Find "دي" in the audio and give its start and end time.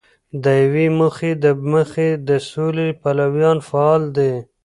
4.17-4.33